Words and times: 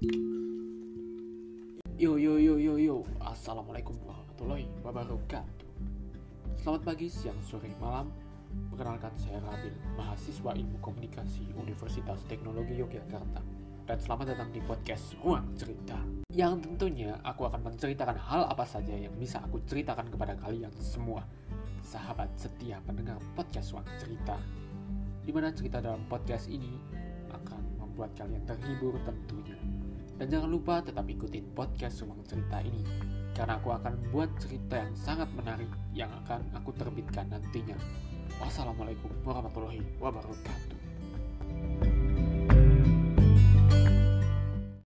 Yo 0.00 0.16
yo 2.16 2.40
yo 2.40 2.56
yo 2.56 2.80
yo. 2.80 2.96
Assalamualaikum 3.20 3.92
warahmatullahi 4.00 4.64
wabarakatuh. 4.80 5.68
Selamat 6.56 6.88
pagi, 6.88 7.12
siang, 7.12 7.36
sore, 7.44 7.68
malam. 7.76 8.08
Perkenalkan 8.72 9.12
saya 9.20 9.44
Rabil, 9.44 9.76
mahasiswa 10.00 10.56
ilmu 10.56 10.80
komunikasi 10.80 11.52
Universitas 11.52 12.16
Teknologi 12.32 12.80
Yogyakarta. 12.80 13.44
Dan 13.84 13.98
selamat 14.00 14.32
datang 14.32 14.48
di 14.56 14.64
podcast 14.64 15.20
Ruang 15.20 15.52
Cerita. 15.60 16.00
Yang 16.32 16.64
tentunya 16.64 17.20
aku 17.20 17.44
akan 17.52 17.60
menceritakan 17.60 18.16
hal 18.16 18.48
apa 18.48 18.64
saja 18.64 18.96
yang 18.96 19.12
bisa 19.20 19.44
aku 19.44 19.60
ceritakan 19.68 20.08
kepada 20.08 20.32
kalian 20.40 20.72
semua. 20.80 21.28
Sahabat 21.84 22.32
setia 22.40 22.80
pendengar 22.88 23.20
podcast 23.36 23.76
Ruang 23.76 23.84
Cerita. 24.00 24.40
Di 25.20 25.28
mana 25.28 25.52
cerita 25.52 25.84
dalam 25.84 26.08
podcast 26.08 26.48
ini 26.48 26.72
akan 27.36 27.84
membuat 27.84 28.16
kalian 28.16 28.48
terhibur 28.48 28.96
tentunya 29.04 29.60
dan 30.20 30.28
jangan 30.28 30.52
lupa 30.52 30.84
tetap 30.84 31.08
ikutin 31.08 31.48
podcast 31.56 32.04
Ruang 32.04 32.20
Cerita 32.28 32.60
ini, 32.60 32.84
karena 33.32 33.56
aku 33.56 33.72
akan 33.72 34.12
buat 34.12 34.28
cerita 34.36 34.76
yang 34.76 34.92
sangat 34.92 35.32
menarik 35.32 35.72
yang 35.96 36.12
akan 36.12 36.44
aku 36.52 36.76
terbitkan 36.76 37.32
nantinya. 37.32 37.80
Wassalamualaikum 38.36 39.08
warahmatullahi 39.24 39.80
wabarakatuh. 39.96 40.79